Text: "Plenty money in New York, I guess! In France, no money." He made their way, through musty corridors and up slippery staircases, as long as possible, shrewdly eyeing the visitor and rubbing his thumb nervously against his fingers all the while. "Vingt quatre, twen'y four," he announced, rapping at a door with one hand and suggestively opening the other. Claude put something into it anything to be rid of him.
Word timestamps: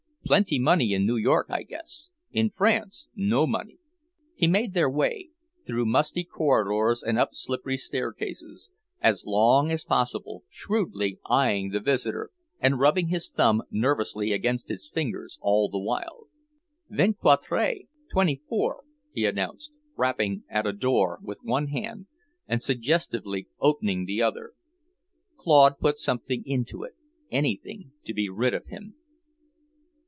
"Plenty 0.23 0.59
money 0.59 0.93
in 0.93 1.05
New 1.05 1.17
York, 1.17 1.47
I 1.49 1.63
guess! 1.63 2.09
In 2.31 2.51
France, 2.51 3.09
no 3.13 3.45
money." 3.45 3.79
He 4.33 4.47
made 4.47 4.73
their 4.73 4.89
way, 4.89 5.31
through 5.67 5.85
musty 5.87 6.23
corridors 6.23 7.03
and 7.03 7.19
up 7.19 7.31
slippery 7.33 7.75
staircases, 7.75 8.71
as 9.01 9.25
long 9.25 9.71
as 9.71 9.83
possible, 9.83 10.43
shrewdly 10.49 11.19
eyeing 11.29 11.71
the 11.71 11.81
visitor 11.81 12.29
and 12.61 12.79
rubbing 12.79 13.07
his 13.09 13.29
thumb 13.29 13.63
nervously 13.69 14.31
against 14.31 14.69
his 14.69 14.89
fingers 14.89 15.37
all 15.41 15.67
the 15.67 15.77
while. 15.79 16.27
"Vingt 16.89 17.17
quatre, 17.17 17.81
twen'y 18.13 18.39
four," 18.47 18.85
he 19.11 19.25
announced, 19.25 19.75
rapping 19.97 20.43
at 20.47 20.65
a 20.65 20.71
door 20.71 21.19
with 21.21 21.39
one 21.43 21.67
hand 21.67 22.05
and 22.47 22.63
suggestively 22.63 23.47
opening 23.59 24.05
the 24.05 24.21
other. 24.21 24.53
Claude 25.35 25.77
put 25.77 25.99
something 25.99 26.41
into 26.45 26.83
it 26.83 26.95
anything 27.31 27.91
to 28.05 28.13
be 28.13 28.29
rid 28.29 28.53
of 28.53 28.67
him. 28.67 28.95